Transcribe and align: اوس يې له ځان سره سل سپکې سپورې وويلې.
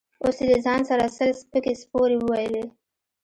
اوس 0.23 0.37
يې 0.41 0.45
له 0.51 0.57
ځان 0.65 0.81
سره 0.89 1.05
سل 1.17 1.29
سپکې 1.41 1.73
سپورې 1.81 2.17
وويلې. 2.19 2.63